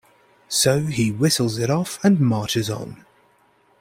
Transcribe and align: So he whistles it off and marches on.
So 0.49 0.87
he 0.87 1.11
whistles 1.11 1.59
it 1.59 1.69
off 1.69 2.03
and 2.03 2.19
marches 2.19 2.71
on. 2.71 3.05